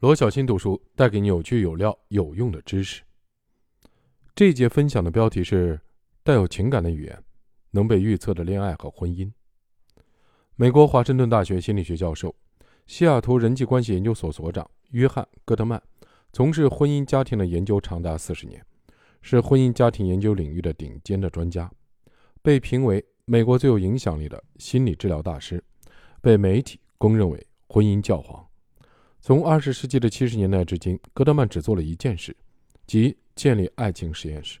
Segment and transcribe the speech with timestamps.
[0.00, 3.02] 罗小新读书带给你有趣、有料、有用的知识。
[4.34, 5.78] 这一节分享的标题是
[6.24, 7.22] “带有情感的语言，
[7.72, 9.30] 能被预测的恋爱和婚姻”。
[10.56, 12.34] 美国华盛顿大学心理学教授、
[12.86, 15.78] 西雅图人际关系研究所所长约翰·戈特曼，
[16.32, 18.64] 从事婚姻家庭的研究长达四十年，
[19.20, 21.70] 是婚姻家庭研究领域的顶尖的专家，
[22.40, 25.62] 被评为美国最有影响力的心理治疗大师，
[26.22, 28.49] 被媒体公认为婚姻教皇。
[29.22, 32.34] 从二十世纪的七十年代至今，戈德曼只做了一件事，
[32.86, 34.58] 即建立爱情实验室。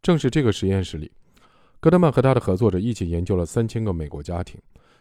[0.00, 1.10] 正是这个实验室里，
[1.80, 4.60] 戈德曼和他的合作者一起研究了三千个美国家庭、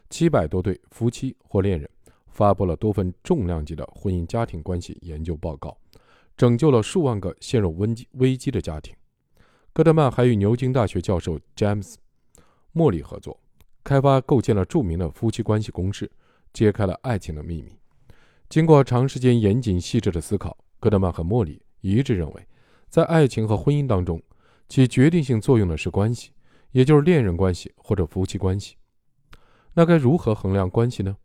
[0.09, 1.87] 七百多对夫妻或恋人，
[2.27, 5.77] 发布了多份重量级的婚姻家庭关系研究报告，
[6.35, 8.95] 拯救了数万个陷入危机危机的家庭。
[9.73, 11.99] 戈德曼还与牛津大学教授詹姆斯·
[12.71, 13.39] 莫里合作，
[13.83, 16.09] 开发构建了著名的夫妻关系公式。
[16.53, 17.71] 揭开了爱情的秘密。
[18.49, 22.47] 经过长时间严谨细致的思考，戈德曼和莫里一致认为，
[22.89, 24.21] 在爱情和婚姻当中，
[24.67, 26.31] 起决定性作用的是关系，
[26.71, 28.75] 也就是恋人关系或者夫妻关系。
[29.73, 31.15] 那该如何衡量关系呢？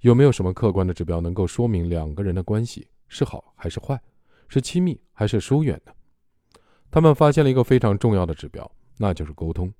[0.00, 4.00] 有没有什么客观的指标能够说明两个人的关系是好还是坏，
[4.48, 5.92] 是亲密还是疏远呢？
[6.90, 9.72] 他们发现了一个非常重要的指标，那就是沟通。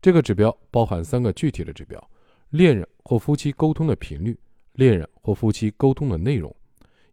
[0.00, 2.10] 这个指标包含三个具体的指标。
[2.52, 4.38] 恋人或夫妻沟通的频率，
[4.74, 6.54] 恋人或夫妻沟通的内容，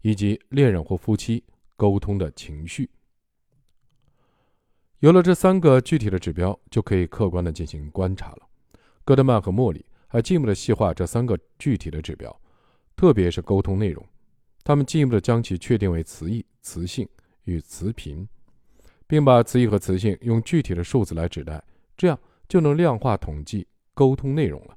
[0.02, 1.42] 以及恋人或夫妻
[1.78, 2.90] 沟通的情绪。
[5.00, 8.50] 有了这三个具体的指标，就可以客观的进行观察了。
[9.06, 12.38] 戈德曼和莫里还进一步的细化这三个具体的指标，
[12.98, 14.06] 特别是沟通内容。
[14.66, 17.08] 他们进一步的将其确定为词义、词性
[17.46, 18.28] 与词频，
[19.08, 21.64] 并把词义和词性用具体的数字来指代，
[21.96, 24.76] 这样就能量化统计沟通内容了。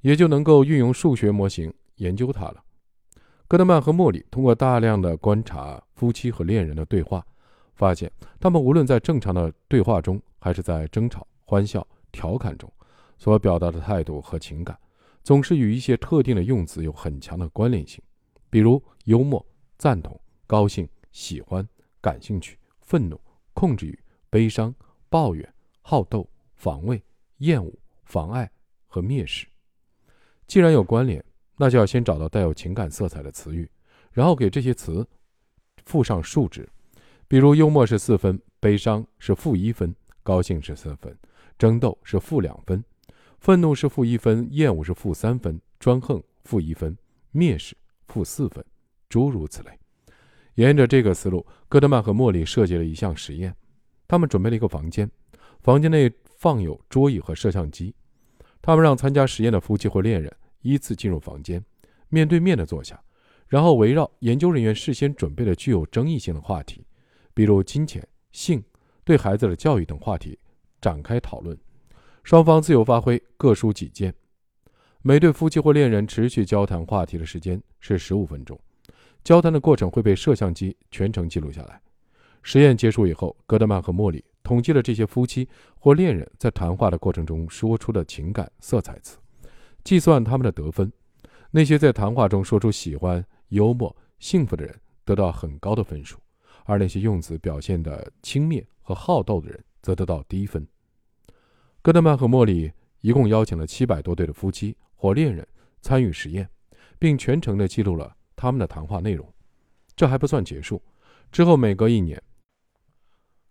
[0.00, 2.62] 也就能够运用数学模型研究它了。
[3.46, 7.26] 戈德曼和莫里通过大量的观察夫妻和恋人的对话，
[7.74, 12.72] 发现他们无论在正常的对话中，还是在争吵、欢笑、调侃中，
[13.18, 14.78] 所表达的态度和情感，
[15.24, 18.00] 总是与一些特定的用词有很强的关联性，
[18.48, 19.44] 比如幽默、
[19.76, 21.68] 赞同、高兴、喜欢、
[22.00, 23.20] 感兴趣、愤怒、
[23.52, 23.98] 控制欲、
[24.30, 24.72] 悲伤、
[25.08, 26.24] 抱怨、好斗、
[26.54, 27.02] 防卫、
[27.38, 27.72] 厌恶、
[28.04, 28.48] 妨碍
[28.86, 29.46] 和蔑视。
[30.50, 31.24] 既然有关联，
[31.58, 33.70] 那就要先找到带有情感色彩的词语，
[34.10, 35.06] 然后给这些词
[35.84, 36.68] 附上数值，
[37.28, 39.94] 比如幽默是四分，悲伤是负一分，
[40.24, 41.16] 高兴是四分，
[41.56, 42.82] 争斗是负两分，
[43.38, 46.98] 愤怒是负一分，厌恶是负三分，专横负一分，
[47.32, 47.76] 蔑视
[48.08, 48.64] 负四分，
[49.08, 49.70] 诸如此类。
[50.54, 53.54] 沿着这个思路，戈德曼和莫里设计了一项实验，
[54.08, 55.08] 他们准备了一个房间，
[55.60, 57.94] 房间内放有桌椅和摄像机，
[58.62, 60.32] 他们让参加实验的夫妻或恋人。
[60.62, 61.64] 依次进入房间，
[62.10, 63.02] 面对面的坐下，
[63.48, 66.84] 然后围绕研究人员事先准备的具有争议性的话题，
[67.32, 68.62] 比如金钱、性、
[69.02, 70.38] 对孩子的教育等话题
[70.78, 71.56] 展开讨论。
[72.22, 74.12] 双方自由发挥，各抒己见。
[75.00, 78.60] 每对夫妻或恋人持续交谈话题的时间是十五分钟。
[79.24, 81.80] 交谈的过程会被摄像机全程记录下来。
[82.42, 89.16] 实验结束以后，戈德曼和莫里统计了这些夫妻或恋人在谈话的过程中说出的情感色彩词。
[89.84, 90.92] 计算他们的得分，
[91.52, 94.74] 那些在谈话中说出喜欢、幽默、幸福的人
[95.04, 96.18] 得到很高的分数，
[96.64, 100.66] 而那些用词表现的轻蔑和好斗的人则得到低分。
[101.80, 102.72] 戈德曼和莫里
[103.02, 105.46] 一共邀请了七百多对的夫妻或恋人
[105.80, 106.50] 参与实验，
[106.98, 109.32] 并全程的记录了他们的谈话内容。
[109.94, 110.82] 这还不算结束，
[111.30, 112.20] 之后每隔一年，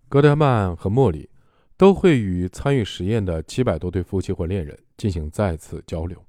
[0.09, 1.29] 戈德曼和莫里。
[1.77, 6.21] 都会与参与实验的七百多对夫妻或恋人进行再次交流，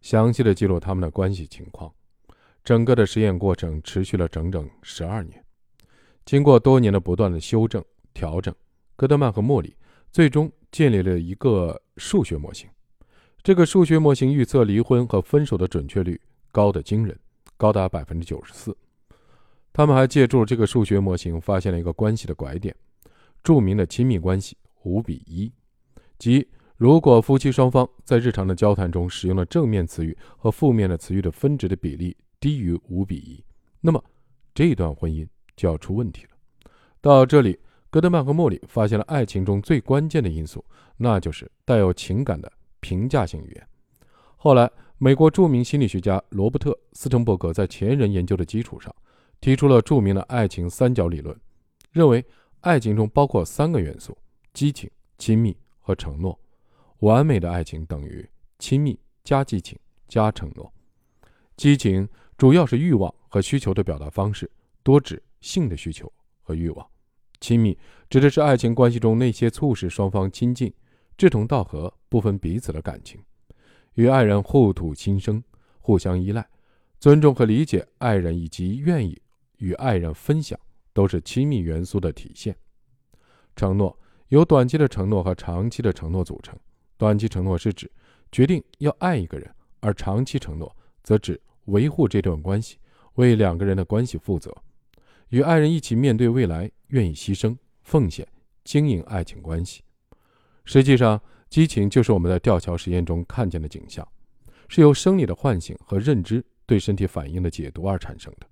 [0.00, 1.92] 详细的记录他们的关系情况。
[2.62, 5.44] 整个的实验过程持续了整整十二年。
[6.24, 8.54] 经过多年的不断的修正调整，
[8.94, 9.74] 戈德曼和莫里
[10.12, 12.70] 最终建立了一个数学模型。
[13.42, 16.20] 这个数学模型预测离婚和分手的准确率
[16.52, 17.18] 高得惊人，
[17.56, 18.76] 高达百分之九十四。
[19.72, 22.72] 他们还借助这个数学模型发现了一个关系的拐点，
[23.44, 24.56] 著名的亲密关系。
[24.82, 25.50] 五比一，
[26.18, 26.46] 即
[26.76, 33.42] 如果夫妻双方在日常的交谈中使用了正面词语和负面的词语的分值的比例低于五比一，
[33.80, 34.04] 那么
[34.54, 35.26] 这段婚姻
[35.56, 36.30] 就要出问题了。
[37.00, 37.58] 到这里，
[37.88, 40.62] 戈德曼和莫里发现了爱情中最关键的因素，
[40.98, 43.66] 那就是带有情感的评价性语言。
[44.36, 48.94] 后来，美国著名心理学家罗伯特·斯滕伯格在前人研究的基础上，
[49.40, 51.34] 提出了著名的爱情三角理论，
[51.90, 52.22] 认为
[52.64, 54.16] 爱情中包括三个元素。
[54.54, 54.88] 激情、
[55.18, 56.38] 亲密和承诺，
[57.00, 58.24] 完美的爱情等于
[58.60, 59.76] 亲密加激情
[60.06, 60.72] 加承诺。
[61.56, 62.08] 激情
[62.38, 64.48] 主要是欲望和需求的表达方式，
[64.84, 66.86] 多指性的需求和欲望。
[67.40, 67.76] 亲密
[68.08, 70.72] 指的是爱情关系中那些促使双方亲近、
[71.18, 73.20] 志同道合、不分彼此的感情，
[73.94, 75.42] 与爱人互吐心声、
[75.80, 76.48] 互相依赖、
[77.00, 79.20] 尊重和理解爱人以及愿意
[79.58, 80.56] 与爱人分享，
[80.94, 82.56] 都是亲密元素的体现。
[83.54, 83.98] 承诺
[84.28, 86.58] 由短期的承诺和长期的承诺组成。
[86.96, 87.90] 短期承诺是指
[88.32, 92.78] 决定要爱一个人，而长期承诺则指维护这段关系，
[93.14, 94.54] 为两个人的关系负责，
[95.28, 98.26] 与爱人一起面对未来，愿意牺牲、奉献、
[98.62, 99.82] 经营爱情关系。
[100.64, 101.20] 实际上，
[101.50, 104.06] 激情就是我们在吊桥实验中看见的景象，
[104.68, 108.46] 是由生理的唤醒和认知对身体反应的解读而产生的；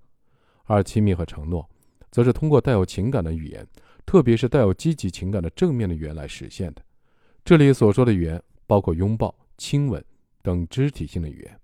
[0.65, 1.67] 而亲密和承诺，
[2.13, 3.67] 则是通过带有情感的语言，
[4.05, 6.81] 特别是带有积极情感的正面的语言来实现的。
[7.43, 10.01] 这里所说的语言包括拥抱、亲吻
[10.43, 11.59] 等肢体性的语言。